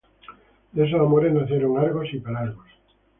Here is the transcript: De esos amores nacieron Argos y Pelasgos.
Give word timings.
De 0.71 0.83
esos 0.83 0.99
amores 0.99 1.31
nacieron 1.31 1.77
Argos 1.77 2.07
y 2.11 2.17
Pelasgos. 2.17 2.65